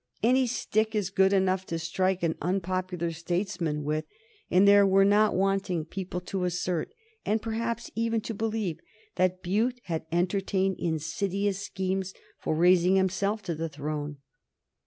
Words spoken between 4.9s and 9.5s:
not wanting people to assert, and perhaps even to believe, that